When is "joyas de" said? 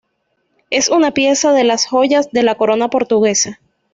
1.85-2.41